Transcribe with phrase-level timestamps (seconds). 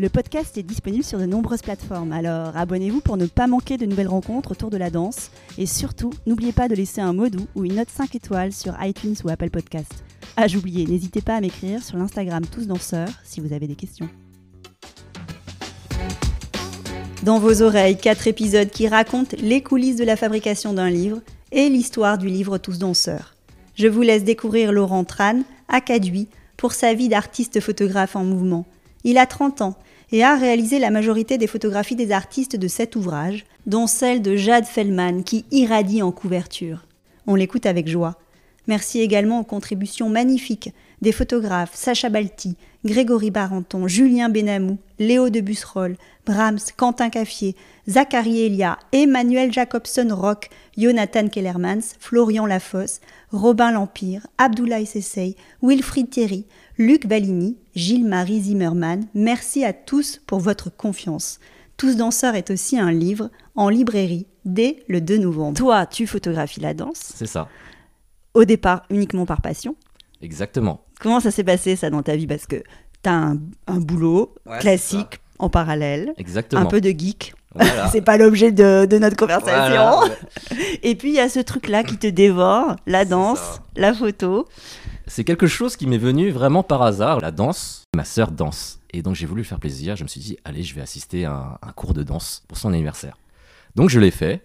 [0.00, 3.86] Le podcast est disponible sur de nombreuses plateformes, alors abonnez-vous pour ne pas manquer de
[3.86, 5.30] nouvelles rencontres autour de la danse.
[5.56, 8.74] Et surtout, n'oubliez pas de laisser un mot doux ou une note 5 étoiles sur
[8.82, 10.02] iTunes ou Apple Podcast.
[10.36, 14.08] Ah, j'oubliais, n'hésitez pas à m'écrire sur l'Instagram Tous Danseurs si vous avez des questions.
[17.22, 21.20] Dans vos oreilles, quatre épisodes qui racontent les coulisses de la fabrication d'un livre
[21.52, 23.36] et l'histoire du livre Tous Danseurs.
[23.76, 25.80] Je vous laisse découvrir Laurent Tran, à
[26.56, 28.66] pour sa vie d'artiste photographe en mouvement.
[29.04, 29.76] Il a 30 ans
[30.12, 34.36] et a réalisé la majorité des photographies des artistes de cet ouvrage, dont celle de
[34.36, 36.86] Jade Fellman qui irradie en couverture.
[37.26, 38.18] On l'écoute avec joie.
[38.66, 45.40] Merci également aux contributions magnifiques des photographes Sacha Balti, Grégory Barenton, Julien Benamou, Léo de
[45.40, 47.54] Busserolles, Brahms, Quentin Caffier,
[47.88, 50.48] Zachary Elia, Emmanuel Jacobson Rock,
[50.78, 53.00] Jonathan Kellermans, Florian Lafosse,
[53.32, 56.46] Robin Lampire, Abdoulaye Sessey, Wilfried Thierry,
[56.78, 59.06] Luc Balini, Gilles-Marie Zimmermann.
[59.14, 61.38] Merci à tous pour votre confiance.
[61.76, 65.56] Tous danseurs est aussi un livre en librairie dès le 2 novembre.
[65.56, 67.12] Toi, tu photographies la danse.
[67.14, 67.48] C'est ça.
[68.34, 69.76] Au départ, uniquement par passion.
[70.20, 70.80] Exactement.
[71.00, 72.26] Comment ça s'est passé ça dans ta vie?
[72.26, 72.56] Parce que
[73.02, 76.62] tu as un, un boulot Ouais, classique en parallèle, Exactement.
[76.62, 77.34] un peu de geek.
[77.54, 77.88] Voilà.
[77.92, 79.98] C'est pas l'objet de, de notre conversation.
[80.00, 80.14] Voilà.
[80.82, 84.46] Et puis il y a ce truc-là qui te dévore, la danse, la photo.
[85.06, 87.20] C'est quelque chose qui m'est venu vraiment par hasard.
[87.20, 88.80] La danse, ma sœur danse.
[88.92, 89.96] Et donc j'ai voulu faire plaisir.
[89.96, 92.56] Je me suis dit, allez, je vais assister à un, un cours de danse pour
[92.56, 93.18] son anniversaire.
[93.74, 94.42] Donc je l'ai fait.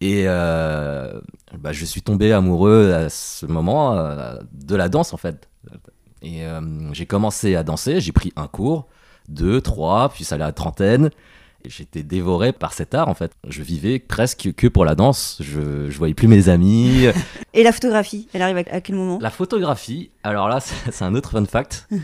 [0.00, 1.20] Et euh,
[1.58, 5.48] bah, je suis tombé amoureux à ce moment euh, de la danse en fait.
[6.22, 6.60] Et euh,
[6.92, 8.00] j'ai commencé à danser.
[8.00, 8.86] J'ai pris un cours,
[9.28, 11.10] deux, trois, puis ça allait à la trentaine.
[11.64, 13.32] Et j'étais dévoré par cet art en fait.
[13.46, 15.38] Je vivais presque que pour la danse.
[15.40, 17.06] Je, je voyais plus mes amis.
[17.54, 19.18] Et la photographie, elle arrive à, quel moment?
[19.20, 21.88] La photographie, alors là, c'est un autre fun fact.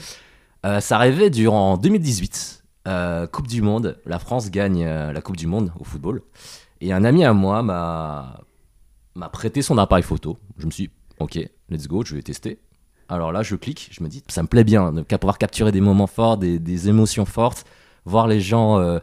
[0.64, 3.98] Euh, ça arrivait durant 2018, euh, Coupe du Monde.
[4.06, 6.22] La France gagne euh, la Coupe du Monde au football.
[6.80, 8.40] Et un ami à moi m'a
[9.14, 10.38] m'a prêté son appareil photo.
[10.56, 11.38] Je me suis dit, ok,
[11.68, 12.58] let's go, je vais tester.
[13.10, 15.82] Alors là, je clique, je me dis, ça me plaît bien de pouvoir capturer des
[15.82, 17.66] moments forts, des, des émotions fortes,
[18.06, 18.98] voir les gens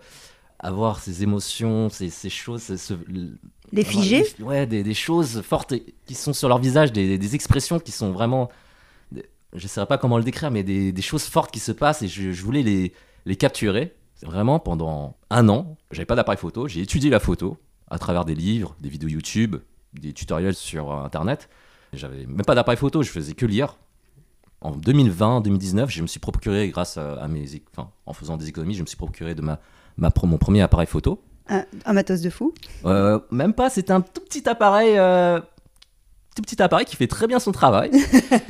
[0.61, 2.93] avoir ces émotions, ces, ces choses, ce-
[3.71, 5.73] Les figés des- Ouais, des, des choses fortes
[6.05, 8.49] qui sont sur leur visage, des, des expressions qui sont vraiment.
[9.53, 12.07] Je ne sais pas comment le décrire, mais des, choses fortes qui se passent et
[12.07, 12.93] je, je voulais les,
[13.25, 13.93] les capturer.
[14.23, 17.57] Vraiment, pendant un an, j'avais pas d'appareil photo, j'ai étudié la photo
[17.89, 19.57] à travers des livres, des vidéos YouTube,
[19.93, 21.49] des tutoriels sur euh, Internet.
[21.91, 23.77] J'avais même pas d'appareil photo, je faisais que lire.
[24.61, 27.45] En 2020-2019, je me suis procuré, grâce à, mes,
[27.75, 29.59] enfin, en faisant des économies, je me suis procuré de ma,
[29.97, 31.21] ma, mon premier appareil photo.
[31.49, 32.53] un, un matos de fou.
[32.85, 35.39] Euh, même pas, c'est un tout petit appareil, euh,
[36.35, 37.91] tout petit appareil qui fait très bien son travail.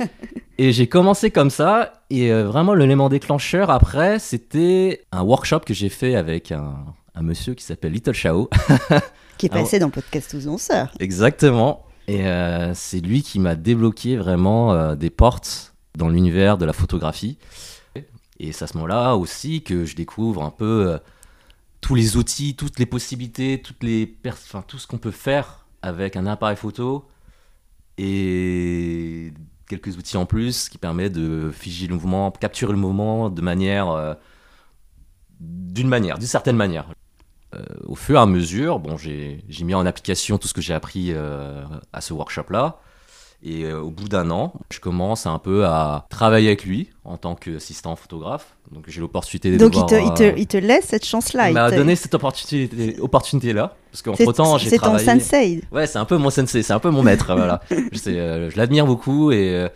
[0.58, 5.74] et j'ai commencé comme ça, et euh, vraiment l'élément déclencheur après, c'était un workshop que
[5.74, 6.74] j'ai fait avec un,
[7.14, 8.48] un monsieur qui s'appelle Little Shao.
[9.38, 10.92] Qui est Ah passé dans Podcast Tous Danseurs.
[11.00, 11.84] Exactement.
[12.06, 17.38] Et euh, c'est lui qui m'a débloqué vraiment des portes dans l'univers de la photographie.
[18.38, 20.98] Et c'est à ce moment-là aussi que je découvre un peu
[21.82, 23.74] tous les outils, toutes les possibilités, tout
[24.78, 27.06] ce qu'on peut faire avec un appareil photo
[27.98, 29.34] et
[29.68, 33.90] quelques outils en plus qui permettent de figer le mouvement, capturer le mouvement de manière
[33.90, 34.14] euh,
[35.40, 36.86] d'une manière, d'une certaine manière
[37.54, 41.12] Euh, au fur et à mesure, j'ai mis en application tout ce que j'ai appris
[41.12, 41.62] euh,
[41.92, 42.80] à ce workshop-là.
[43.44, 47.16] Et euh, au bout d'un an, je commence un peu à travailler avec lui en
[47.16, 48.54] tant qu'assistant photographe.
[48.70, 51.50] Donc j'ai l'opportunité de Donc il te, il, te, euh, il te laisse cette chance-là.
[51.50, 53.74] il m'a donné cette opportunité, opportunité-là.
[53.90, 55.20] Parce qu'entre temps, j'ai C'est ton travaillé.
[55.20, 55.60] sensei.
[55.72, 57.60] Ouais, c'est un peu mon sensei, c'est un peu mon maître, voilà.
[57.70, 59.66] Je, euh, je l'admire beaucoup et,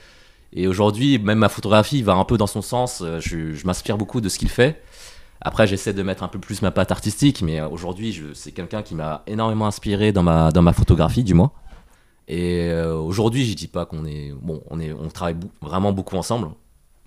[0.52, 3.02] et aujourd'hui, même ma photographie va un peu dans son sens.
[3.18, 4.80] Je, je m'inspire beaucoup de ce qu'il fait.
[5.40, 8.94] Après, j'essaie de mettre un peu plus ma patte artistique, mais aujourd'hui, c'est quelqu'un qui
[8.94, 11.50] m'a énormément inspiré dans ma, dans ma photographie, du moins.
[12.28, 14.32] Et euh, aujourd'hui, je dis pas qu'on est.
[14.32, 16.48] Bon, on, est, on travaille vraiment beaucoup ensemble.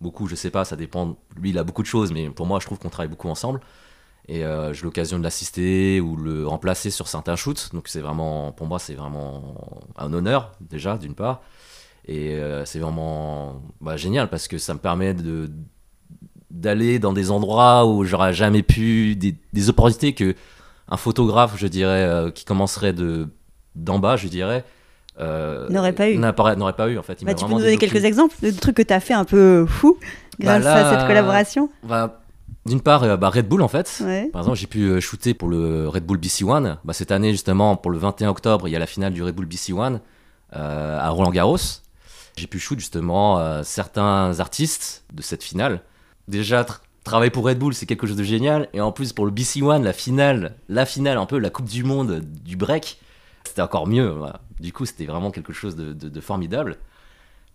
[0.01, 1.17] Beaucoup, je sais pas, ça dépend.
[1.35, 3.59] Lui, il a beaucoup de choses, mais pour moi, je trouve qu'on travaille beaucoup ensemble.
[4.29, 7.71] Et euh, j'ai l'occasion de l'assister ou le remplacer sur certains shoots.
[7.73, 9.55] Donc c'est vraiment, pour moi, c'est vraiment
[9.97, 11.41] un honneur déjà d'une part.
[12.05, 15.49] Et euh, c'est vraiment bah, génial parce que ça me permet de
[16.51, 20.35] d'aller dans des endroits où j'aurais jamais pu, des, des opportunités que
[20.87, 23.27] un photographe, je dirais, qui commencerait de
[23.75, 24.65] d'en bas, je dirais,
[25.69, 26.17] N'aurait pas eu.
[26.17, 26.33] N'aurait
[26.73, 27.21] pas eu en fait.
[27.21, 29.25] Il Bah, tu peux nous donner quelques exemples de trucs que tu as fait un
[29.25, 29.97] peu fou
[30.39, 32.21] grâce Bah à là- cette collaboration Bah,
[32.65, 34.01] D'une part, euh, bah, Red Bull en fait.
[34.03, 34.29] Ouais.
[34.31, 36.77] Par exemple, j'ai pu euh, shooter pour le Red Bull BC One.
[36.83, 39.33] Bah, cette année, justement, pour le 21 octobre, il y a la finale du Red
[39.35, 39.99] Bull BC One
[40.55, 41.57] euh, à Roland Garros.
[42.37, 45.81] J'ai pu shoot justement euh, certains artistes de cette finale.
[46.27, 48.67] Déjà, tra- travailler pour Red Bull, c'est quelque chose de génial.
[48.73, 51.65] Et en plus, pour le BC One, la finale, la finale, un peu la Coupe
[51.67, 52.99] du Monde du break,
[53.49, 54.15] c'était encore mieux.
[54.59, 56.77] Du coup, c'était vraiment quelque chose de, formidable.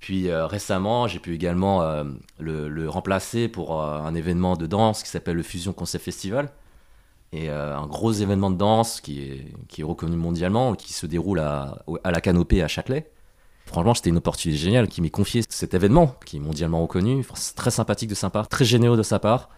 [0.00, 2.04] Puis euh, récemment, j'ai pu également euh,
[2.38, 6.50] le, remplacer pour euh, un événement de danse qui s'appelle le Fusion Concept Festival.
[7.32, 12.20] Et un gros événement de danse qui est, reconnu mondialement, qui se déroule à, la
[12.20, 13.10] Canopée à Châtelet.
[13.66, 17.26] Franchement, c'était une opportunité géniale qui m'est confié cet événement, qui est mondialement reconnu.
[17.34, 19.48] C'est très sympathique de sa part, très généreux de sa part.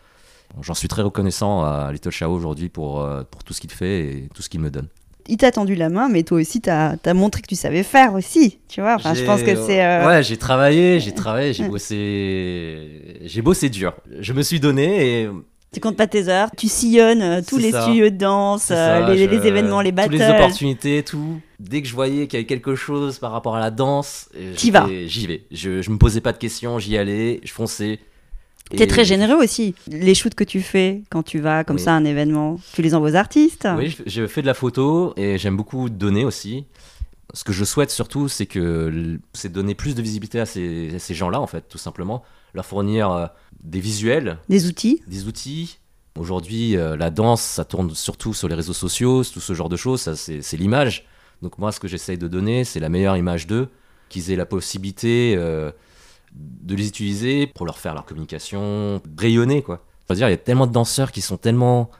[0.62, 3.06] J'en suis très reconnaissant à Little Chao aujourd'hui pour
[3.44, 4.88] tout ce qu'il fait et tout ce qu'il me donne.
[5.28, 8.14] Il t'a tendu la main, mais toi aussi, tu as, montré que tu savais faire
[8.14, 8.58] aussi.
[8.68, 9.84] Tu vois, enfin, je pense que c'est.
[9.84, 13.18] euh, Ouais, j'ai travaillé, j'ai travaillé, j'ai bossé.
[13.24, 13.94] J'ai bossé dur.
[14.20, 15.28] Je me suis donné et.
[15.72, 17.82] Tu comptes pas tes heures, tu sillonnes euh, tous les ça.
[17.82, 18.74] studios de danse, euh,
[19.06, 20.12] ça, les, je- les événements, les battles.
[20.12, 21.38] Toutes les opportunités, tout.
[21.60, 24.30] Dès que je voyais qu'il y avait quelque chose par rapport à la danse.
[24.56, 25.42] J'y vais.
[25.50, 27.98] Je, je me posais pas de questions, j'y allais, je fonçais.
[28.70, 29.74] T'es Et- très généreux aussi.
[29.88, 31.82] Les shoots que tu fais quand tu vas comme Oui.
[31.82, 33.68] ça à un événement, tu les envoies aux artistes.
[33.76, 36.64] Oui, je, je fais de la photo et j'aime beaucoup donner aussi.
[37.34, 40.98] Ce que je souhaite surtout, c'est que c'est donner plus de visibilité à ces, à
[40.98, 42.22] ces gens-là, en fait, tout simplement.
[42.54, 43.26] Leur fournir euh,
[43.62, 45.02] des visuels, Des outils.
[45.06, 45.78] des outils.
[46.18, 49.76] Aujourd'hui, euh, la danse, ça tourne surtout sur les réseaux sociaux, tout ce genre de
[49.76, 51.04] choses, ça, c'est c'est l'image.
[51.42, 53.68] Donc moi, ce que j'essaye de donner, c'est la meilleure image d'eux,
[54.08, 55.70] qu'ils aient la possibilité euh,
[56.36, 59.80] de les utiliser pour leur faire leur communication, rayonner, quoi.
[60.08, 61.90] Je veux dire, il y a tellement de danseurs qui sont tellement,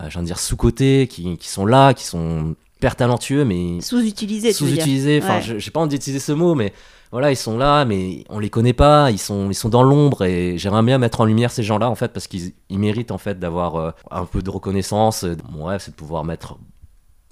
[0.00, 3.80] euh, je viens de dire, sous-cotés, qui, qui sont là, qui sont hyper talentueux, mais
[3.80, 5.20] Sous-utilisés, sous-utilisés.
[5.22, 5.42] Enfin, Ouais.
[5.42, 6.72] je j'ai pas envie d'utiliser ce mot, mais
[7.12, 9.10] voilà, ils sont là, mais on les connaît pas.
[9.10, 11.94] Ils sont, ils sont dans l'ombre et j'aimerais bien mettre en lumière ces gens-là en
[11.94, 15.24] fait parce qu'ils ils méritent en fait d'avoir euh, un peu de reconnaissance.
[15.50, 16.58] Mon rêve, c'est de pouvoir mettre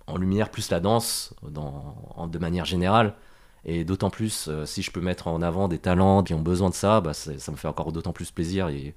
[0.06, 3.14] en lumière plus la danse dans, en- de manière générale.
[3.66, 6.68] Et d'autant plus, euh, si je peux mettre en avant des talents qui ont besoin
[6.68, 8.68] de ça, bah, ça me fait encore d'autant plus plaisir.
[8.68, 8.94] Et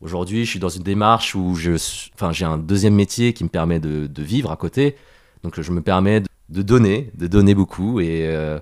[0.00, 1.72] aujourd'hui, je suis dans une démarche où je,
[2.14, 4.96] enfin, j'ai un deuxième métier qui me permet de, de vivre à côté.
[5.42, 8.00] Donc je me permets de, de donner, de donner beaucoup.
[8.00, 8.58] Et, euh,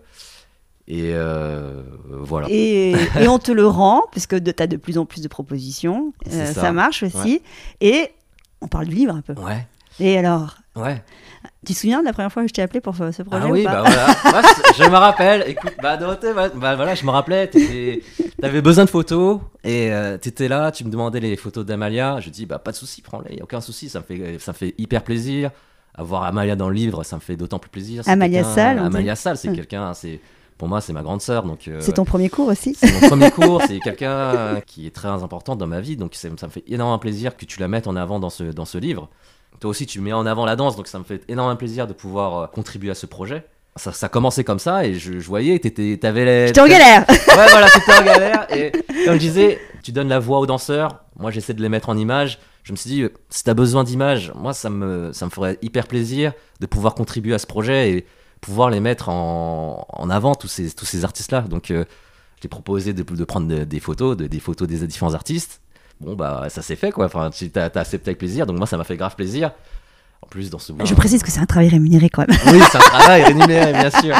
[0.88, 2.48] et euh, voilà.
[2.50, 5.28] Et, et on te le rend, parce que tu as de plus en plus de
[5.28, 6.12] propositions.
[6.28, 6.72] Ça.
[6.72, 7.40] marche aussi.
[7.80, 8.08] Et
[8.60, 9.34] on parle du livre un peu.
[9.34, 9.66] Ouais,
[10.00, 11.02] Et alors, ouais.
[11.66, 13.46] Tu te souviens de la première fois que je t'ai appelé pour ce projet Ah
[13.48, 14.06] ou oui, pas bah voilà.
[14.42, 15.44] Moi, je me rappelle.
[15.46, 17.50] Écoute, bah Dorothée, bah, bah, voilà, je me rappelais.
[18.40, 20.70] T'avais besoin de photos et euh, t'étais là.
[20.72, 22.18] Tu me demandais les photos d'Amalia.
[22.20, 23.36] Je dis bah pas de souci, prends-les.
[23.36, 23.88] Y a aucun souci.
[23.88, 25.50] Ça me fait, ça me fait hyper plaisir.
[25.94, 28.02] Avoir Amalia dans le livre, ça me fait d'autant plus plaisir.
[28.06, 29.56] Amalia quelqu'un- Sall, on Amalia Sall, c'est Ouais.
[29.56, 29.92] quelqu'un.
[29.92, 30.20] C'est
[30.56, 31.42] pour moi, c'est ma grande sœur.
[31.42, 34.94] Donc euh, C'est ton premier cours aussi C'est mon premier cours, c'est quelqu'un qui est
[34.94, 37.86] très important dans ma vie, donc ça me fait énormément plaisir que tu la mettes
[37.86, 39.08] en avant dans ce, dans ce livre.
[39.60, 41.92] Toi aussi, tu mets en avant la danse, donc ça me fait énormément plaisir de
[41.92, 43.44] pouvoir euh, contribuer à ce projet.
[43.76, 46.46] Ça, ça commençait comme ça, et je, je voyais, t'étais, t'avais les...
[46.48, 48.72] J'étais en galère Ouais, voilà, t'étais en galère, et
[49.04, 51.96] comme je disais, tu donnes la voix aux danseurs, moi j'essaie de les mettre en
[51.96, 52.38] image.
[52.64, 55.56] Je me suis dit, euh, si t'as besoin d'images, moi ça me, ça me ferait
[55.62, 58.06] hyper plaisir de pouvoir contribuer à ce projet et
[58.40, 61.42] pouvoir les mettre en, en avant, tous ces, tous ces artistes-là.
[61.42, 61.84] Donc, euh,
[62.36, 65.60] je t'ai proposé de, de prendre de- des photos, de- des photos des différents artistes.
[66.00, 67.06] Bon, bah, ça s'est fait, quoi.
[67.06, 69.52] Enfin, tu t'as t'as accepté avec plaisir, donc moi, ça m'a fait grave plaisir.
[70.22, 72.36] En plus, dans ce Je précise que c'est un travail rémunéré quand même.
[72.52, 74.16] oui, c'est un travail rémunéré, bien sûr.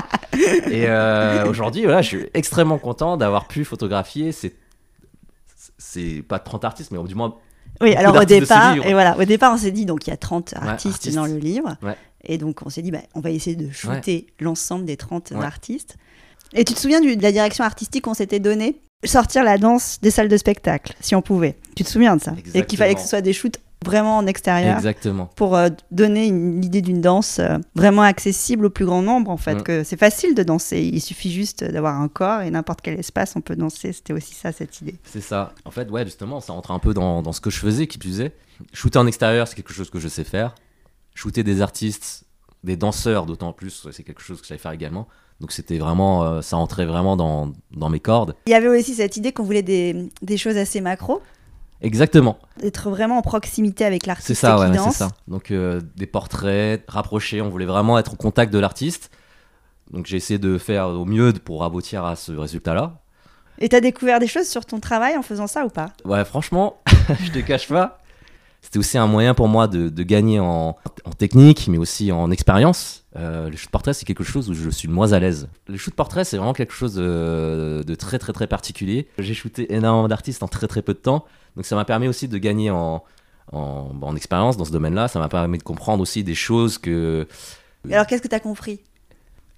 [0.70, 4.54] Et euh, aujourd'hui, voilà, je suis extrêmement content d'avoir pu photographier ces.
[5.78, 7.34] C'est pas 30 artistes, mais du moins.
[7.80, 10.16] Oui, alors au départ, et voilà, au départ, on s'est dit donc il y a
[10.18, 11.14] 30 artistes, artistes.
[11.16, 11.76] dans le livre.
[11.82, 11.96] Ouais.
[12.25, 15.44] Et donc on s'est dit bah, on va essayer de shooter l'ensemble des 30 Ouais.
[15.44, 15.96] artistes.
[16.52, 19.99] Et tu te souviens du- de la direction artistique qu'on s'était donnée Sortir la danse
[20.02, 21.57] des salles de spectacle, si on pouvait.
[21.75, 22.35] Tu te souviens de ça?
[22.54, 23.09] Et qu'il fallait que ce Exactement.
[23.09, 25.30] soit des shoots vraiment en extérieur Exactement.
[25.37, 29.38] pour euh, donner une- l'idée d'une danse euh, vraiment accessible au plus grand nombre en
[29.38, 29.54] fait.
[29.54, 29.62] Mm.
[29.62, 33.37] Que c'est facile de danser, il suffit juste d'avoir un corps et n'importe quel espace
[33.37, 33.95] on peut danser.
[33.95, 34.97] C'était aussi ça cette idée.
[35.04, 35.54] C'est ça.
[35.64, 37.97] En fait, ouais, justement, ça rentre un peu dans, dans ce que je faisais, qui
[37.97, 38.37] plus est.
[38.75, 40.54] Shooter en extérieur, c'est quelque chose que je sais faire.
[41.14, 42.25] Shooter des artistes,
[42.64, 45.09] des danseurs, d'autant plus, c'est quelque chose que je savais faire également.
[45.40, 48.35] Donc c'était vraiment, euh, ça rentrait vraiment dans, dans mes cordes.
[48.47, 51.23] Il y avait aussi cette idée qu'on voulait des, des choses assez macro,
[51.82, 52.38] Exactement.
[52.61, 55.09] d'être vraiment en proximité avec l'artiste C'est ça, ouais, c'est ça.
[55.28, 59.11] Donc euh, des portraits rapprochés, on voulait vraiment être au contact de l'artiste.
[59.90, 63.00] Donc j'ai essayé de faire au mieux pour aboutir à ce résultat-là.
[63.59, 65.92] Et t'as découvert des choses sur ton travail en faisant ça ou pas?
[66.04, 66.80] Ouais, franchement,
[67.25, 67.99] je te cache pas.
[68.62, 72.30] C'était aussi un moyen pour moi de, de gagner en, en, technique, mais aussi en
[72.30, 73.00] expérience.
[73.17, 75.49] Euh, le shoot portrait, c'est quelque chose où je suis moins à l'aise.
[75.67, 79.09] Le shoot portrait, c'est vraiment quelque chose de, de, très très très particulier.
[79.19, 81.25] J'ai shooté énormément d'artistes en très très peu de temps,
[81.57, 83.02] donc ça m'a permis aussi de gagner en,
[83.52, 85.09] en, en expérience dans ce domaine-là.
[85.09, 87.26] Ça m'a permis de comprendre aussi des choses que.
[87.88, 88.81] Et alors, qu'est-ce que tu as compris?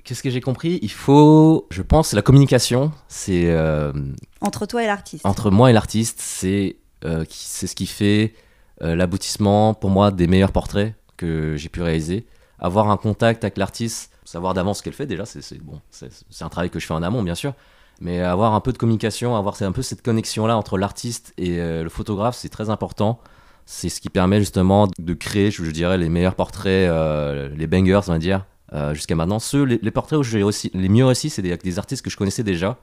[0.05, 0.79] Qu'est-ce que j'ai compris?
[0.83, 3.51] Il faut, je pense, la communication, c'est.
[3.51, 3.93] Euh,
[4.41, 5.27] entre toi et l'artiste.
[5.27, 8.35] Entre moi et l'artiste, c'est euh, c'est ce qui fait
[8.81, 12.27] euh, l'aboutissement pour moi des meilleurs portraits que j'ai pu réaliser.
[12.63, 16.49] Avoir un contact avec l'artiste, savoir d'avance ce qu'elle fait déjà, c'est bon, c'est un
[16.49, 17.53] travail que je fais en amont bien sûr,
[18.01, 21.59] mais avoir un peu de communication, avoir un peu cette connexion là entre l'artiste et
[21.59, 23.21] le photographe, c'est très important.
[23.67, 26.89] C'est ce qui permet justement de créer, je, dirais, les meilleurs portraits,
[27.55, 29.39] les bangers, on va dire, euh, jusqu'à maintenant.
[29.39, 32.17] Ceux, les, portraits où j'ai aussi les mieux réussi, c'est des, des, artistes que je
[32.17, 32.79] connaissais déjà.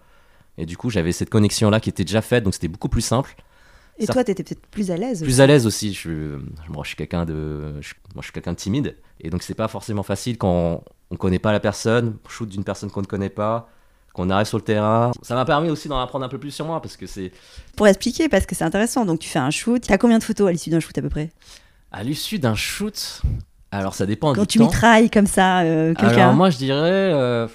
[0.59, 3.35] Et du coup, j'avais cette connexion-là qui était déjà faite, donc c'était beaucoup plus simple.
[3.99, 5.93] Et toi, tu étais peut-être plus à l'aise Plus à l'aise aussi.
[5.93, 6.37] Je,
[6.69, 8.95] moi, je suis quelqu'un de, je, moi, je suis quelqu'un de timide.
[9.21, 12.63] Et donc, c'est pas forcément facile quand on, ne connaît pas la personne, shoot d'une
[12.63, 13.69] personne qu'on ne connaît pas,
[14.13, 15.11] qu'on arrive sur le terrain.
[15.21, 17.31] Ça m'a permis aussi d'en apprendre un peu plus sur moi parce que c'est.
[17.75, 19.05] Pour expliquer, parce que c'est intéressant.
[19.05, 19.81] Donc, tu fais un shoot.
[19.81, 21.31] Tu as combien de photos à l'issue d'un shoot à peu près?
[21.91, 23.21] À l'issue d'un shoot,
[23.71, 27.11] alors ça dépend Quand du tu mitrailles comme ça euh, quelqu'un Alors moi je dirais,
[27.13, 27.47] euh,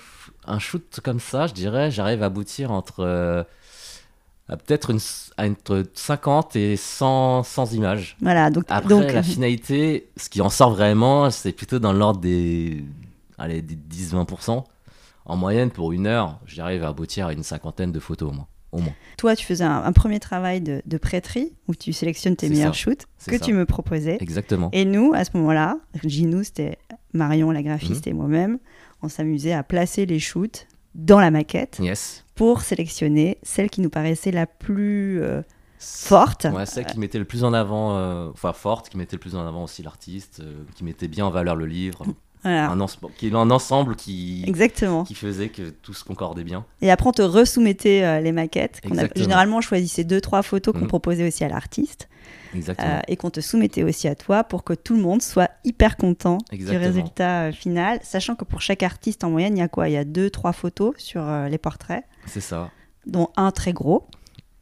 [0.46, 3.42] un shoot comme ça, je dirais, j'arrive à aboutir entre euh,
[4.48, 5.00] peut-être une,
[5.38, 8.16] entre 50 et 100, 100 images.
[8.20, 9.12] Voilà, donc, Après donc...
[9.12, 12.84] la finalité, ce qui en sort vraiment, c'est plutôt dans l'ordre des,
[13.38, 14.64] allez, des 10-20%.
[15.26, 18.46] En moyenne, pour une heure, j'arrive à aboutir à une cinquantaine de photos au moins.
[18.72, 18.92] Au moins.
[19.16, 22.74] Toi, tu faisais un, un premier travail de, de, prêterie où tu sélectionnes tes meilleurs
[22.74, 23.44] shoots que ça.
[23.44, 24.18] tu me proposais.
[24.20, 24.68] Exactement.
[24.72, 26.76] Et nous, à ce moment-là, nous, c'était
[27.12, 28.10] Marion, la graphiste, Mhm.
[28.10, 28.58] et moi-même,
[29.00, 32.23] on s'amusait à placer les shoots dans la maquette Yes.
[32.34, 35.42] Pour sélectionner celle qui nous paraissait la plus euh,
[35.78, 36.46] forte.
[36.52, 39.36] Ouais, celle qui mettait le plus en avant, euh, enfin forte, qui mettait le plus
[39.36, 42.04] en avant aussi l'artiste, euh, qui mettait bien en valeur le livre.
[42.42, 42.70] Voilà.
[42.70, 42.86] Un,
[43.16, 45.04] qui un ensemble qui, Exactement.
[45.04, 46.66] qui faisait que tout se concordait bien.
[46.82, 48.82] Et après, on te resoumettait les maquettes.
[48.98, 50.88] a- généralement, on choisissait deux, trois photos qu'on Mhm.
[50.88, 52.08] proposait aussi à l'artiste.
[52.54, 55.96] Euh, et qu'on te soumettait aussi à toi pour que tout le monde soit hyper
[55.96, 56.80] content Exactement.
[56.80, 57.98] du résultat euh, final.
[58.02, 59.88] Sachant que pour chaque artiste, en moyenne, il y a quoi?
[59.88, 62.70] Il y a deux, trois photos sur euh, les portraits, C'est ça.
[63.06, 64.06] dont un très gros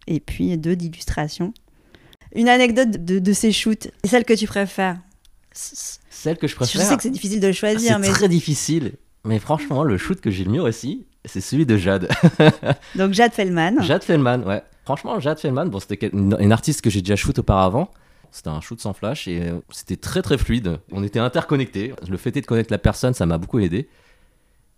[0.06, 1.52] et puis deux d'illustrations.
[2.34, 4.96] Une anecdote de, de ces shoots, c'est celle que tu préfères?
[5.52, 6.80] Celle que je Je préfère.
[6.86, 8.92] sais que c'est difficile de choisir, c'est mais très difficile.
[9.24, 12.08] Mais franchement, le shoot que j'ai le mieux réussi, c'est celui de Jade.
[12.96, 13.82] donc Jade Fellman.
[13.82, 14.62] Jade Fellman, ouais.
[14.84, 17.90] Franchement, Jade Fellman, bon, c'était une, une artiste que j'ai déjà shoot auparavant.
[18.30, 20.78] C'était un shoot sans flash et euh, c'était très très fluide.
[20.90, 21.92] On était interconnectés.
[22.08, 23.88] Le fait de connaître la personne, ça m'a beaucoup aidé.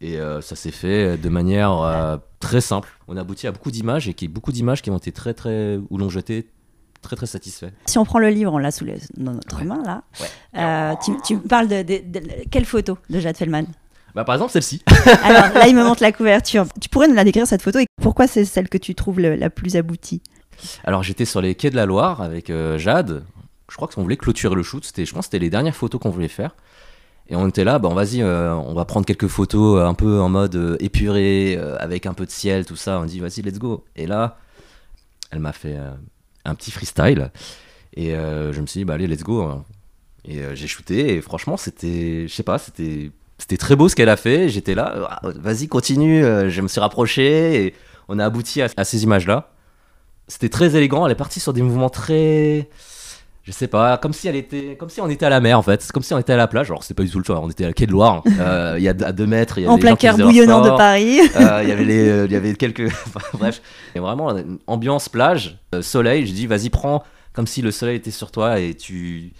[0.00, 2.88] Et euh, ça s'est fait de manière euh, très simple.
[3.06, 5.78] On a abouti à beaucoup d'images et qui, beaucoup d'images qui ont été très très
[5.88, 6.48] où l'on jeté
[7.00, 7.72] très très satisfait.
[7.86, 9.64] Si on prend le livre, on l'a sous les- dans notre Ouais.
[9.64, 10.02] main là.
[10.20, 10.26] Ouais.
[10.60, 13.64] Euh, tu, tu me parles de, de- de- quelle photo de Jade Fellman
[14.14, 14.82] Bah par exemple celle-ci.
[15.22, 16.66] Alors là, il me montre la couverture.
[16.80, 19.34] Tu pourrais nous la décrire cette photo et pourquoi c'est celle que tu trouves le-
[19.34, 20.22] la plus aboutie?
[20.84, 23.24] Alors j'étais sur les quais de la Loire avec euh, Jade.
[23.70, 24.84] Je crois qu'on voulait clôturer le shoot.
[24.84, 26.54] C'était, je pense, que c'était les dernières photos qu'on voulait faire.
[27.28, 30.20] Et on était là, bon vas-y, euh, on va prendre quelques photos euh, un peu
[30.20, 33.00] en mode épuré, avec un peu de ciel, tout ça.
[33.00, 33.84] On dit vas-y, let's go.
[33.96, 34.36] Et là,
[35.30, 35.76] elle m'a fait
[36.44, 37.32] un petit freestyle.
[37.96, 39.62] Et je me suis dit, bah allez, let's go.
[40.26, 41.14] Et j'ai shooté.
[41.16, 44.48] Et franchement, c'était, je sais pas, c'était, c'était très beau ce qu'elle a fait.
[44.48, 46.24] J'étais là, ah, vas-y, continue.
[46.24, 47.74] Euh, Je me suis rapproché et
[48.08, 49.50] on a abouti à, à ces images-là.
[50.28, 51.04] C'était très élégant.
[51.06, 52.68] Elle est partie sur des mouvements très,
[53.42, 55.62] je sais pas, comme si elle était, comme si on était à la mer en
[55.62, 55.82] fait.
[55.82, 56.70] C'est comme si on était à la plage.
[56.70, 57.34] Alors c'est pas du tout le cas.
[57.34, 58.22] On était à la quai de Loire.
[58.40, 59.58] Euh, Il y a à deux mètres.
[59.58, 60.70] il y En avait plein cœur bouillonnant de.
[60.70, 61.20] Paris.
[61.36, 63.60] Euh, Il y avait les, il y avait quelques, enfin, bref.
[63.94, 66.26] Et vraiment une ambiance plage, soleil.
[66.26, 67.02] Je dis vas-y prends
[67.34, 69.32] comme si le soleil était sur toi et tu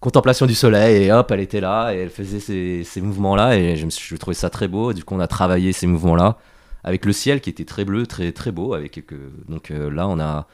[0.00, 3.56] contemplation du soleil et hop elle était là et elle faisait ces, ces mouvements là
[3.56, 4.92] et je me suis je trouvais ça très beau.
[4.92, 6.38] Du coup on a travaillé ces mouvements là
[6.84, 9.16] avec le ciel qui était très bleu, très très beau avec quelques...
[9.48, 10.46] donc euh, là on a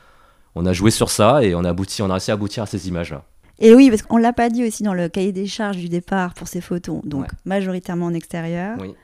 [0.55, 2.67] on a joué sur ça et on a abouti, on a réussi à aboutir à
[2.67, 3.25] ces images là.
[3.61, 6.35] Et oui, parce qu'on l'a pas dit aussi dans le cahier des charges du départ
[6.35, 7.01] pour ces photos.
[7.05, 7.29] Donc Ouais.
[7.45, 8.95] majoritairement en extérieur, Oui.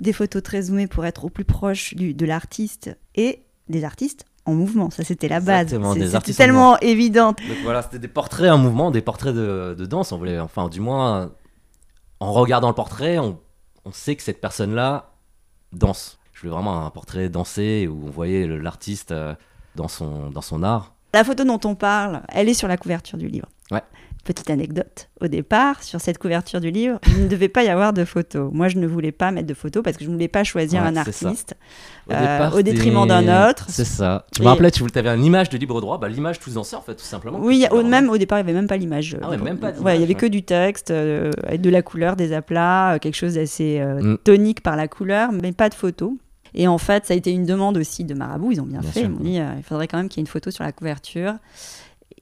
[0.00, 4.24] des photos très zoomées pour être au plus proche du- de l'artiste et des artistes
[4.46, 4.90] en mouvement.
[4.90, 5.68] Ça c'était la base.
[5.68, 7.28] C'était tellement évident.
[7.32, 10.12] Donc voilà, c'était des portraits en mouvement, des portraits de, de danse.
[10.12, 11.32] On voulait, enfin, du moins,
[12.20, 13.38] en regardant le portrait, on,
[13.84, 15.10] on sait que cette personne-là
[15.72, 16.18] danse.
[16.32, 19.34] Je voulais vraiment un portrait dansé où on voyait l'artiste euh,
[19.76, 20.94] dans son, dans son art.
[21.12, 23.48] La photo dont on parle, elle est sur la couverture du livre.
[23.70, 23.82] Ouais.
[24.24, 27.92] Petite anecdote, au départ, sur cette couverture du livre, il ne devait pas y avoir
[27.92, 28.50] de photos.
[28.54, 30.80] Moi, je ne voulais pas mettre de photos parce que je ne voulais pas choisir
[30.80, 31.54] Ouais, un artiste
[32.08, 33.66] Au, euh, départ, au détriment d'un autre.
[33.68, 34.24] C'est ça.
[34.32, 36.80] Tu Et- me rappelais, tu avais une image de libre droit, bah, l'image tous danseurs,
[36.80, 37.38] en fait, tout simplement.
[37.38, 39.14] Oui, au, même au départ, il n'y avait même pas l'image.
[39.22, 42.16] Ah ouais, même pas Ouais, il y avait que du texte, euh, de la couleur,
[42.16, 44.16] des aplats, euh, quelque chose d'assez Mm.
[44.24, 46.12] tonique par la couleur, mais pas de photos.
[46.54, 48.90] Et en fait, ça a été une demande aussi de Marabout, ils ont bien, Bien
[48.90, 49.00] fait.
[49.00, 49.08] sûr.
[49.08, 51.34] Ils m'ont dit, il faudrait quand même qu'il y ait une photo sur la couverture.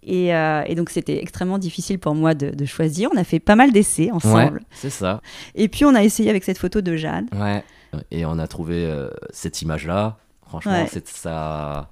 [0.04, 3.08] Et, euh, et donc, c'était extrêmement difficile pour moi de, de choisir.
[3.14, 4.60] On a fait pas mal d'essais Ouais, ensemble.
[4.72, 5.20] c'est ça.
[5.54, 7.28] Et puis, on a essayé avec cette photo de Jeanne.
[7.34, 7.62] Ouais.
[8.10, 10.16] Et on a trouvé euh, cette image-là.
[10.48, 10.88] Franchement, Ouais.
[10.90, 11.88] c'est ça.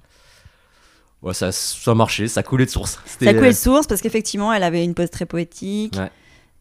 [1.21, 2.99] Ouais, ça, ça marchait, ça coulait de source.
[3.05, 6.09] Ça coulait de source parce qu'effectivement, elle avait une pose très poétique Ouais.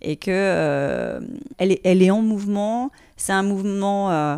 [0.03, 1.21] et que euh,
[1.59, 2.91] elle, est, elle est en mouvement.
[3.17, 4.37] C'est un mouvement euh,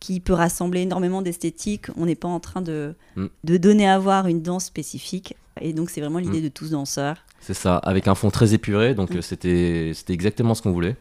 [0.00, 1.86] qui peut rassembler énormément d'esthétiques.
[1.96, 3.26] On n'est pas en train de, Mm.
[3.44, 5.36] de donner à voir une danse spécifique.
[5.60, 6.22] Et donc, c'est vraiment Mm.
[6.22, 7.16] l'idée de tous danseurs.
[7.40, 9.16] C'est ça, avec un fond très épuré, donc Mm.
[9.18, 10.96] euh, c'était c'était exactement ce qu'on voulait.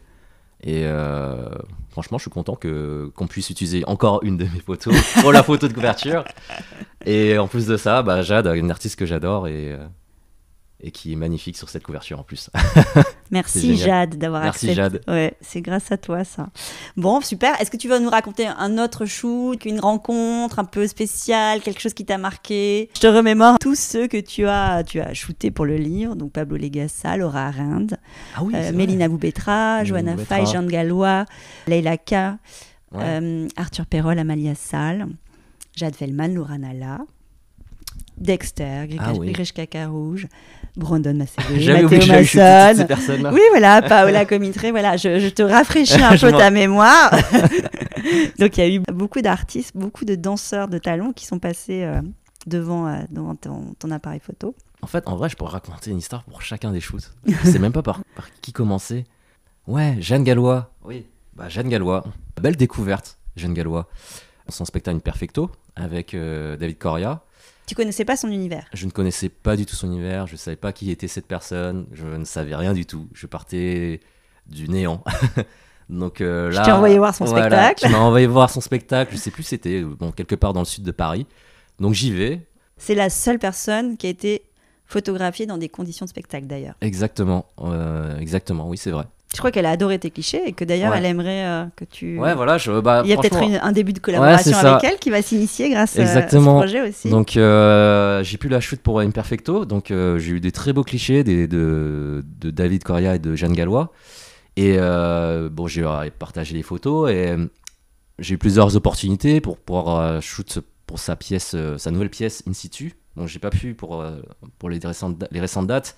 [0.61, 1.47] Et euh,
[1.89, 5.41] franchement, je suis content que qu'on puisse utiliser encore une de mes photos pour la
[5.43, 6.25] photo de couverture.
[7.05, 9.77] Et en plus de ça, bah, Jade, une artiste que j'adore et, euh,
[10.81, 12.49] et qui est magnifique sur cette couverture en plus.
[13.31, 13.75] Merci.
[13.75, 14.75] Jade d'avoir Merci, accepté.
[14.97, 15.01] Jade.
[15.07, 16.47] Ouais, c'est grâce à toi ça.
[16.97, 17.59] Bon, super.
[17.61, 21.81] Est-ce que tu vas nous raconter un autre shoot, une rencontre un peu spéciale, quelque
[21.81, 22.89] chose qui t'a marqué?
[22.95, 26.31] Je te remémore tous ceux que tu as, tu as shooté pour le livre, donc
[26.31, 27.95] Pablo Legassa, Laura Arendt,
[28.35, 30.15] Ah oui, euh, Mélina Boubetra, Johanna.
[30.17, 31.25] Fay, Jeanne Gallois,
[31.67, 32.11] Leila K,
[32.91, 33.03] Ouais.
[33.03, 35.07] euh, Arthur Perrol, Amalia Sall,
[35.75, 36.99] Jade Fellman, Laura Nalla,
[38.17, 39.67] Dexter, Grishka, Ah oui.
[39.69, 40.27] Carouge,
[40.75, 42.73] Brandon Massé, Matteo Masson.
[42.77, 43.31] ces personnes-là.
[43.33, 47.11] Oui, voilà, Paola Comitré, voilà, je, je te rafraîchis un peu ta mémoire.
[48.39, 51.83] Donc, il y a eu beaucoup d'artistes, beaucoup de danseurs de talons qui sont passés
[51.83, 52.01] euh,
[52.47, 54.55] devant, euh, devant ton, ton appareil photo.
[54.81, 57.11] En fait, en vrai, je pourrais raconter une histoire pour chacun des shoots.
[57.27, 59.03] Je sais même pas par, par qui commencer.
[59.67, 60.71] Ouais, Jeanne Gallois.
[60.83, 62.05] Oui, bah, Jeanne Gallois.
[62.41, 63.87] Belle découverte, Jeanne Gallois.
[64.47, 67.21] Son spectacle Perfecto avec euh, David Coria.
[67.69, 68.65] Tu connaissais pas son univers.
[68.73, 71.27] Je ne connaissais pas du tout son univers, je ne savais pas qui était cette
[71.27, 73.07] personne, je ne savais rien du tout.
[73.13, 73.99] Je partais
[74.47, 75.03] du néant.
[75.89, 77.85] Donc euh, Je là, t'ai envoyé voir son spectacle.
[77.85, 80.65] Tu m'as envoyé voir son spectacle, je sais plus c'était bon quelque part dans le
[80.65, 81.27] sud de Paris.
[81.79, 82.41] Donc j'y vais,
[82.77, 84.41] C'est la seule personne qui a été
[84.87, 86.73] photographiée dans des conditions de spectacle d'ailleurs.
[86.81, 89.05] exactement, euh, exactement, oui c'est vrai.
[89.33, 90.97] Je crois qu'elle a adoré tes clichés et que d'ailleurs Ouais.
[90.97, 92.17] elle aimerait euh, que tu.
[92.17, 95.11] Ouais voilà, je, bah, Il y a peut-être un début de collaboration avec elle qui
[95.11, 96.59] va s'initier grâce euh, Exactement.
[96.59, 97.09] à ce projet aussi.
[97.09, 100.83] Donc euh, j'ai pu la shoot pour Imperfecto, donc euh, j'ai eu des très beaux
[100.83, 103.91] clichés des, de, de David Coria et de Jeanne Gallois.
[104.57, 105.85] Et bon, j'ai
[106.17, 107.35] partagé les photos et
[108.17, 112.95] j'ai eu plusieurs opportunités pour pouvoir shoot pour sa pièce, sa nouvelle pièce in situ.
[113.15, 114.03] Donc j'ai pas pu pour,
[114.57, 115.95] pour les, récentes, les récentes dates,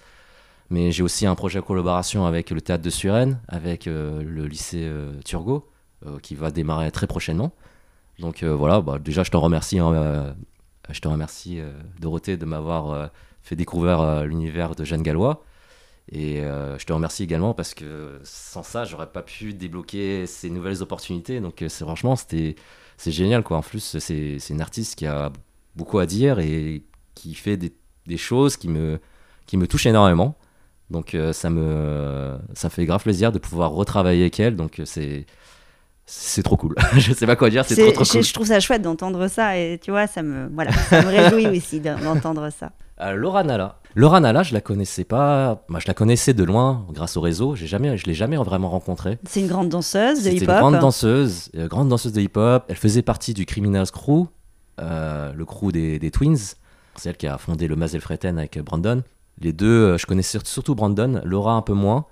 [0.71, 4.47] mais j'ai aussi un projet de collaboration avec le théâtre de Suresnes, avec euh, le
[4.47, 5.69] lycée euh, Turgot,
[6.07, 7.51] euh, qui va démarrer très prochainement.
[8.19, 10.35] Donc voilà, bah, déjà je te remercie, hein,
[10.89, 11.59] je te remercie
[11.99, 13.09] Dorothée de m'avoir
[13.41, 15.43] fait découvrir l'univers de Jeanne Gallois.
[16.11, 20.83] Et je te remercie également parce que sans ça, j'aurais pas pu débloquer ces nouvelles
[20.83, 21.39] opportunités.
[21.39, 22.53] Donc franchement, c'était
[22.95, 23.57] c'est génial quoi.
[23.57, 25.31] En plus, c'est c'est une artiste qui a
[25.75, 26.83] beaucoup à dire et
[27.15, 27.73] qui fait des,
[28.05, 28.99] des choses qui me
[29.47, 30.37] qui me touchent énormément.
[30.91, 34.55] Donc euh, ça me ça fait grave plaisir de pouvoir retravailler avec elle.
[34.55, 35.25] Donc euh, c'est
[36.05, 36.75] c'est trop cool.
[36.97, 38.23] je sais pas quoi dire, c'est trop trop je, cool.
[38.23, 41.47] je trouve ça chouette d'entendre ça et tu vois, ça me, voilà, ça me réjouit
[41.57, 42.71] aussi d'en- d'entendre ça.
[42.99, 43.79] Euh, Laura Nalla.
[43.95, 45.63] Laura Nalla, je la connaissais pas.
[45.69, 47.55] Moi, je la connaissais de loin grâce au réseau.
[47.55, 49.17] J'ai jamais, je l'ai jamais vraiment rencontrée.
[49.27, 50.57] C'est une grande danseuse de C'était une hip-hop.
[50.59, 52.65] grande danseuse, euh, grande danseuse de hip-hop.
[52.67, 54.27] Elle faisait partie du Criminals Crew,
[54.79, 56.37] euh, le crew des, des Twins.
[56.95, 59.01] C'est elle qui a fondé le Mazel Freten avec Brandon.
[59.39, 61.21] Les deux, euh, je connaissais surtout Brandon.
[61.23, 62.05] Laura un peu moins.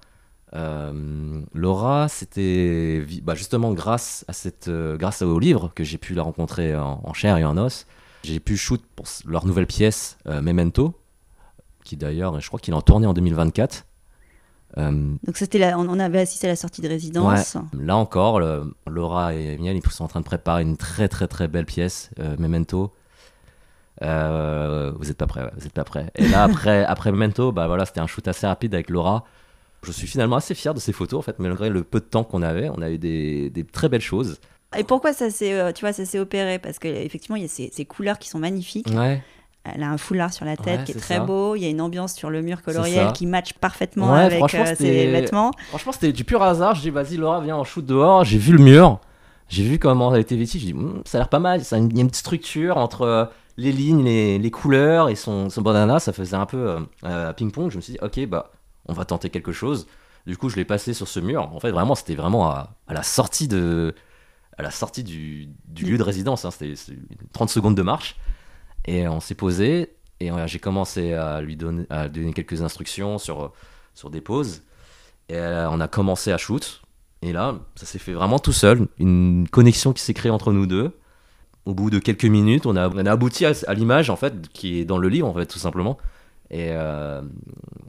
[0.55, 6.15] Euh, Laura, c'était bah, justement grâce à cette, euh, grâce au livre que j'ai pu
[6.15, 7.86] la rencontrer en, en chair et en os.
[8.23, 10.93] J'ai pu shoot pour leur nouvelle pièce euh, Memento,
[11.84, 13.86] qui d'ailleurs, je crois qu'il est en tournée en 2024.
[14.77, 14.91] Euh,
[15.23, 17.58] Donc c'était on, avait assisté à la sortie de résidence.
[17.79, 21.27] Là encore, le- Laura et Miel, ils sont en train de préparer une très très
[21.27, 22.91] très belle pièce, Memento.
[24.02, 26.12] Euh, vous êtes pas ouais, vous êtes pas prêts.
[26.16, 29.26] Et là après, après Memento, bah voilà, c'était un shoot assez rapide avec Laura.
[29.84, 32.24] Je suis finalement assez fier de ces photos en fait, malgré le peu de temps
[32.24, 34.40] qu'on avait, on a eu des, des très belles choses.
[34.78, 36.60] Et pourquoi ça s'est, euh, tu vois, ça s'est opéré?
[36.60, 38.88] Parce qu'effectivement, il y a ces, ces couleurs qui sont magnifiques.
[38.94, 39.22] Ouais.
[39.66, 41.20] Elle a un foulard sur la tête Ouais, qui est très ça.
[41.22, 41.56] beau.
[41.56, 44.76] Il y a une ambiance sur le mur coloriel qui matche parfaitement Ouais, avec euh,
[44.76, 45.52] ses vêtements.
[45.70, 46.76] Franchement, c'était du pur hasard.
[46.76, 48.24] Je dis, vas-y, Laura, viens, on shoot dehors.
[48.24, 49.00] J'ai vu le mur.
[49.50, 50.60] J'ai vu comment elle été vêtue.
[50.60, 51.64] J'ai dit, Hum, ça a l'air pas mal.
[51.64, 55.50] Ça Il y a une petite structure entre les lignes, les, les couleurs et son,
[55.50, 56.00] son bandana.
[56.00, 57.69] Ça faisait un peu euh, euh, ping-pong.
[57.72, 58.52] Je me suis dit, ok, bah,
[58.88, 59.88] on va tenter quelque chose.
[60.26, 61.50] Du coup, je l'ai passé sur ce mur.
[61.54, 63.93] En fait, vraiment, c'était vraiment à, à la sortie de,
[64.58, 66.45] à la sortie du, du lieu de résidence.
[66.45, 66.52] hein.
[66.52, 67.00] C'était c'était
[67.34, 68.15] 30 secondes de marche.
[68.86, 69.95] Et on s'est posé.
[70.19, 73.54] Et euh, j'ai commencé à lui donner, à donner quelques instructions sur,
[73.93, 74.63] sur des pauses.
[75.30, 76.82] Et on a commencé à shoot.
[77.22, 78.88] Et là, ça s'est fait vraiment tout seul.
[78.98, 80.98] Une connexion qui s'est créée entre nous deux.
[81.69, 84.34] Au bout de quelques minutes, on a, on a abouti à, à l'image, en fait,
[84.51, 85.97] qui est dans le livre, en fait, tout simplement.
[86.49, 87.21] Et euh,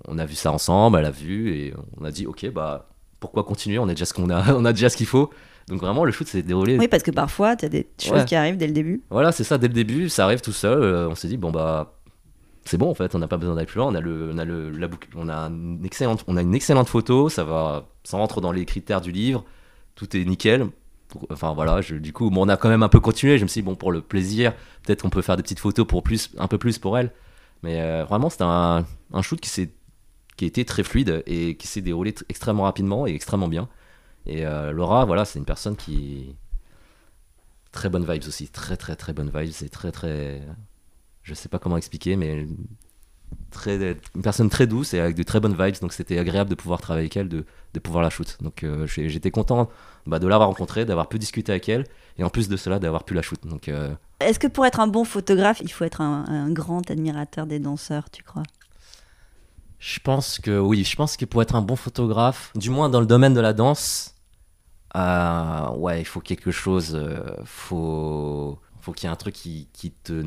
[0.06, 2.88] on a vu ça ensemble, elle a vu, et on a dit, ok, bah,
[3.20, 3.78] pourquoi continuer?
[3.78, 5.30] On a déjà ce qu'on a, on a déjà ce qu'il faut.
[5.68, 6.76] Donc vraiment, le shoot s'est déroulé.
[6.78, 8.24] Oui, parce que parfois, tu as des choses Ouais.
[8.26, 9.02] qui arrivent dès le début.
[9.08, 10.82] Voilà, c'est ça, dès le début, ça arrive tout seul.
[10.82, 11.94] euh, on s'est dit, bon, bah,
[12.66, 13.86] c'est bon, en fait, on n'a pas besoin d'aller plus loin.
[13.86, 16.54] On a, le, on a, le, la boucle, on, a une excellente, on a une
[16.54, 19.42] excellente photo, ça, va, ça rentre dans les critères du livre,
[19.94, 20.66] tout est nickel.
[21.30, 23.38] Enfin voilà, je- du coup, bon, on a quand même un peu continué.
[23.38, 25.86] Je me suis dit, bon, pour le plaisir, peut-être qu'on peut faire des petites photos
[25.86, 27.12] pour plus, un peu plus pour elle.
[27.62, 29.68] Mais euh, vraiment, c'était un, un shoot qui,
[30.36, 33.68] qui été très fluide et qui s'est déroulé extrêmement rapidement et extrêmement bien.
[34.26, 36.36] Et euh, Laura, voilà, c'est une personne qui.
[37.72, 39.52] Très bonne vibes aussi, très très très bonne vibes.
[39.52, 40.42] C'est très très.
[41.22, 42.46] Je sais pas comment expliquer, mais.
[43.50, 46.54] Très, une personne très douce et avec de très bonnes vibes, donc c'était agréable de
[46.54, 48.38] pouvoir travailler avec elle, de, de pouvoir la shoot.
[48.40, 49.68] Donc euh, j'étais content
[50.06, 51.84] bah, de l'avoir rencontrée, d'avoir pu discuter avec elle,
[52.16, 53.44] et en plus de cela, d'avoir pu la shoot.
[53.44, 56.88] Donc euh, Est-ce que pour être un bon photographe, il faut être un, un grand
[56.90, 58.44] admirateur des danseurs, tu crois?
[59.80, 63.00] Je pense que oui, je pense que pour être un bon photographe, du moins dans
[63.00, 64.14] le domaine de la danse,
[64.96, 69.68] euh, ouais, il faut quelque chose, euh, faut, faut qu'il y ait un truc qui,
[69.72, 70.22] qui te,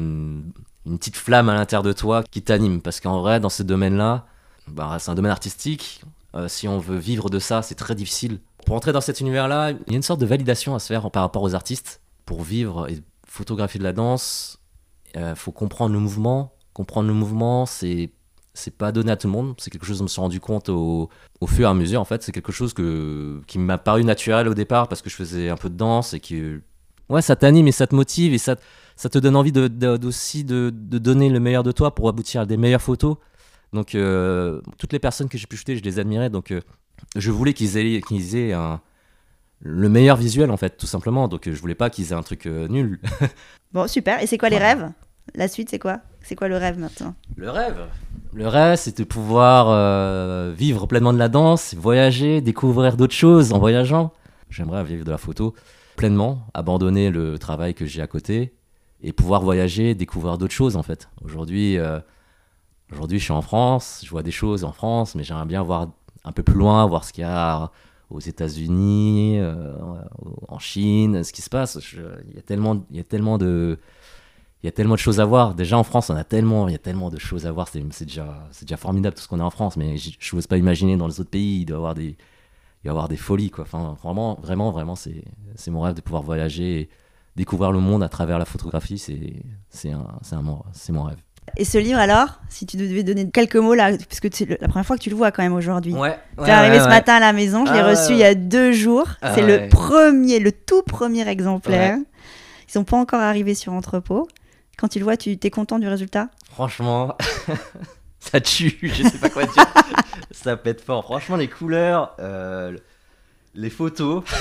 [0.85, 4.25] une petite flamme à l'intérieur de toi qui t'anime, parce qu'en vrai, dans ce domaine-là,
[4.67, 6.03] bah, c'est un domaine artistique.
[6.35, 8.39] euh, si on veut vivre de ça, c'est très difficile.
[8.65, 11.09] Pour entrer dans cet univers-là, il y a une sorte de validation à se faire
[11.11, 12.01] par rapport aux artistes.
[12.25, 14.57] Pour vivre et photographier de la danse,
[15.15, 16.53] il faut comprendre le mouvement.
[16.73, 18.11] Comprendre le mouvement, c'est
[18.55, 19.55] c'est pas donné à tout le monde.
[19.57, 21.09] C'est quelque chose dont je me suis rendu compte au,
[21.41, 21.99] au fur et à mesure.
[22.01, 25.15] En fait, c'est quelque chose que, qui m'a paru naturel au départ parce que je
[25.15, 26.61] faisais un peu de danse et que
[27.09, 28.55] ouais, ça t'anime et ça te motive et ça,
[28.95, 32.09] ça te donne envie de, de- d'aussi de, de donner le meilleur de toi pour
[32.09, 33.17] aboutir à des meilleures photos.
[33.73, 36.29] Donc euh, toutes les personnes que j'ai pu shooter, je les admirais.
[36.29, 36.61] Donc euh,
[37.15, 38.81] je voulais qu'ils aient, qu'ils aient un,
[39.61, 41.27] le meilleur visuel en fait, tout simplement.
[41.27, 42.99] Donc je voulais pas qu'ils aient un truc euh, nul.
[43.73, 44.21] Bon, super.
[44.21, 44.91] Et c'est quoi les rêves?
[45.33, 46.01] La suite, c'est quoi?
[46.21, 47.15] C'est quoi le rêve maintenant?
[47.35, 47.87] Le rêve?
[48.35, 53.57] Le rêve, c'est de pouvoir vivre pleinement de la danse, voyager, découvrir d'autres choses en
[53.57, 54.13] voyageant.
[54.51, 55.55] J'aimerais vivre de la photo
[55.95, 58.53] pleinement, abandonner le travail que j'ai à côté
[59.01, 61.09] et pouvoir voyager, découvrir d'autres choses en fait.
[61.23, 61.99] Aujourd'hui, euh,
[62.91, 65.89] aujourd'hui, je suis en France, je vois des choses en France, mais j'aimerais bien voir
[66.23, 67.71] un peu plus loin, voir ce qu'il y a
[68.09, 69.75] aux États-Unis, euh,
[70.47, 71.79] en Chine, ce qui se passe.
[71.93, 73.79] Il y a tellement, y de
[74.63, 75.55] y a tellement de choses à voir.
[75.55, 77.67] Déjà en France, on a tellement, il y a tellement de choses à voir.
[77.67, 80.57] C'est déjà, c'est déjà formidable tout ce qu'on a en France, mais je n'ose pas
[80.57, 81.61] imaginer dans les autres pays.
[81.61, 82.15] Il doit y avoir des,
[82.85, 83.63] y avoir des folies quoi.
[83.63, 85.23] Enfin, vraiment, vraiment, vraiment, c'est,
[85.55, 86.89] c'est mon rêve de pouvoir voyager, et
[87.35, 88.97] découvrir le monde à travers la photographie.
[88.97, 89.33] C'est,
[89.69, 91.17] c'est un, c'est un, mon- c'est mon rêve.
[91.57, 94.67] Et ce livre alors, si tu devais donner quelques mots là, puisque c'est le- la
[94.69, 95.93] première fois que tu le vois quand même aujourd'hui.
[95.93, 96.17] Ouais.
[96.37, 98.17] Tu es arrivé ce matin à la maison, je l'ai Ah, ouais, reçu ouais.
[98.17, 99.07] il y a deux jours.
[99.21, 99.63] Ah, c'est ouais.
[99.65, 101.97] le premier, le tout premier exemplaire.
[102.67, 104.27] Ils sont pas encore arrivés sur entrepôt.
[104.77, 106.29] Quand tu le vois, tu es content du résultat?
[106.49, 107.15] Franchement,
[108.31, 108.77] ça tue.
[108.81, 109.65] Je sais pas quoi dire.
[110.31, 111.03] ça pète fort.
[111.03, 112.77] Franchement, les couleurs, euh,
[113.55, 114.23] les photos.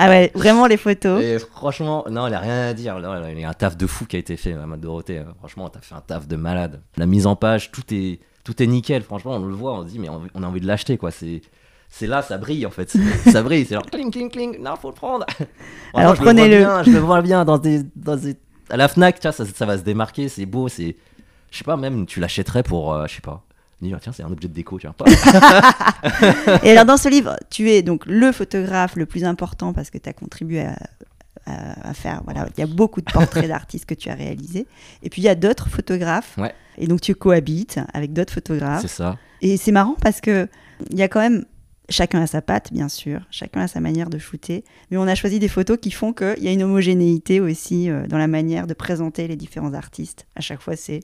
[0.00, 1.22] Ah ouais, vraiment les photos.
[1.22, 2.98] Et franchement, non, il a rien à dire.
[2.98, 5.22] Non, il y a un taf de fou qui a été fait, Madame Dorothée.
[5.38, 6.80] Franchement, t'as fait un taf de malade.
[6.96, 9.02] La mise en page, tout est, tout est nickel.
[9.02, 11.10] Franchement, on le voit, on se dit, mais on, on a envie de l'acheter, quoi.
[11.10, 11.42] C'est,
[11.88, 12.96] c'est là, ça brille en fait.
[13.30, 14.60] Ça brille, c'est genre cling, cling, cling.
[14.60, 15.26] Non, faut le prendre.
[15.94, 16.66] Alors, je le vois prenez-le.
[16.84, 18.36] Je le vois bien dans des, dans des-
[18.70, 20.28] à la Fnac, tu vois, ça, ça va se démarquer.
[20.28, 20.96] C'est beau, c'est,
[21.50, 23.44] je sais pas, même tu l'achèterais pour, euh, je sais pas.
[23.80, 24.92] Dire, tiens, c'est un objet de déco, tiens.
[26.64, 29.98] Et alors dans ce livre, tu es donc le photographe le plus important parce que
[29.98, 30.76] tu as contribué à,
[31.46, 32.22] à- à faire.
[32.24, 34.66] Voilà, il y a beaucoup de portraits d'artistes que tu as réalisés.
[35.02, 36.36] Et puis il y a d'autres photographes.
[36.38, 36.52] Ouais.
[36.76, 38.82] Et donc tu cohabites avec d'autres photographes.
[38.82, 39.16] c'est ça.
[39.42, 40.48] Et c'est marrant parce que
[40.90, 41.44] il y a quand même
[41.88, 45.14] chacun a sa patte, bien sûr, chacun a sa manière de shooter, mais on a
[45.14, 48.66] choisi des photos qui font qu'il y a une homogénéité aussi euh, dans la manière
[48.66, 50.26] de présenter les différents artistes.
[50.36, 51.00] À chaque fois, c'est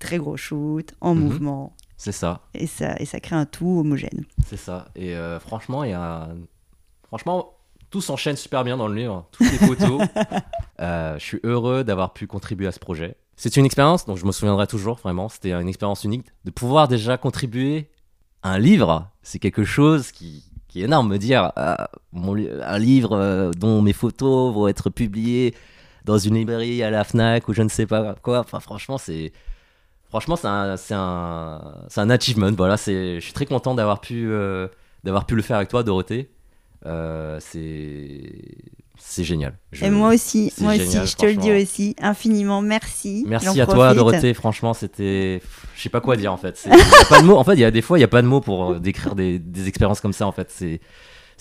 [0.00, 1.20] très gros shoot, en Mhm.
[1.22, 2.40] mouvement, C'est ça.
[2.54, 4.24] et ça, et ça crée un tout homogène.
[4.46, 4.88] C'est ça.
[4.96, 6.28] Et euh, franchement, il y a.
[7.06, 7.54] Franchement,
[7.90, 9.26] tout s'enchaîne super bien dans le livre.
[9.32, 10.02] Toutes les photos.
[10.80, 13.14] Euh, je suis heureux d'avoir pu contribuer à ce projet.
[13.36, 15.28] C'est une expérience dont je me souviendrai toujours, vraiment.
[15.28, 16.24] C'était une expérience unique.
[16.46, 17.90] De pouvoir déjà contribuer
[18.42, 21.08] à un livre, c'est quelque chose qui, qui est énorme.
[21.10, 21.74] Me dire, euh,
[22.12, 25.54] mon un livre dont mes photos vont être publiées
[26.06, 28.38] dans une librairie à la Fnac ou je ne sais pas quoi.
[28.40, 29.34] Enfin, franchement, c'est.
[30.10, 32.50] Franchement, c'est un, c'est un, c'est un achievement.
[32.56, 34.68] Voilà, c'est, je suis très content d'avoir pu, euh,
[35.04, 36.30] d'avoir pu le faire avec toi, Dorothée.
[36.86, 38.32] Euh, c'est,
[38.98, 39.54] c'est génial.
[39.72, 43.24] Je- Et moi aussi, moi génial, aussi, je te le dis aussi, infiniment merci.
[43.26, 43.94] Merci à toi.
[43.94, 44.34] Dorothée.
[44.34, 45.40] Franchement, c'était,
[45.74, 46.56] je sais pas quoi dire en fait.
[46.56, 47.36] C'est- y a pas de mots.
[47.36, 48.78] En fait, il y a des fois, il y a pas de mots pour euh,
[48.78, 50.26] décrire des, des expériences comme ça.
[50.26, 50.80] En fait, c'est,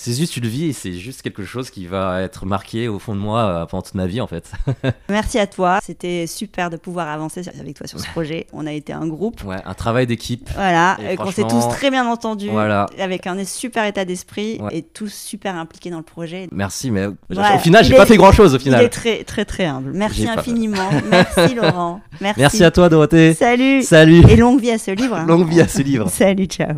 [0.02, 3.14] c'est juste une vie et c'est juste quelque chose qui va être marqué au fond
[3.14, 4.50] de moi euh, pendant toute ma vie en fait.
[5.10, 8.48] Merci à toi, c'était super de pouvoir avancer avec toi sur ce projet.
[8.54, 10.50] On a été un groupe, Ouais, un travail d'équipe.
[10.56, 12.86] voilà, Et et qu'on s'est tous très bien entendus, Voilà.
[12.98, 14.78] avec un super état d'esprit Ouais.
[14.78, 16.48] et tous super impliqués dans le projet.
[16.52, 17.16] Merci, mais Ouais,
[17.56, 18.90] au final, j'ai pas fait grand chose au Il est final.
[18.90, 19.92] très très très humble.
[19.94, 20.90] Merci pas- infiniment.
[21.12, 22.00] Merci Laurent.
[22.22, 22.40] Merci.
[22.40, 23.34] Merci à toi, Dorothée.
[23.34, 23.84] Salut.
[23.84, 24.24] Salut.
[24.30, 25.16] Et longue vie à ce livre.
[25.18, 25.26] hein.
[25.26, 26.10] Longue vie à ce livre.
[26.10, 26.76] Salut, ciao.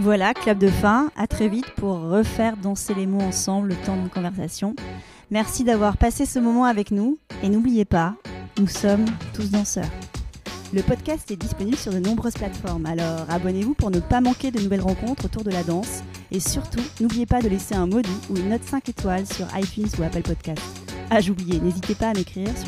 [0.00, 1.10] Voilà, clap de fin.
[1.16, 4.76] À très vite pour refaire danser les mots ensemble le temps d'une conversation.
[5.30, 7.18] Merci d'avoir passé ce moment avec nous.
[7.42, 8.14] Et n'oubliez pas,
[8.58, 9.90] nous sommes tous danseurs.
[10.74, 14.60] Le podcast est disponible sur de nombreuses plateformes, alors abonnez-vous pour ne pas manquer de
[14.60, 16.02] nouvelles rencontres autour de la danse.
[16.32, 19.88] Et surtout, n'oubliez pas de laisser un doux ou une note 5 étoiles sur iTunes
[19.98, 20.62] ou Apple Podcast.
[21.08, 22.64] Ah, j'oubliais, n'hésitez pas à m'écrire sur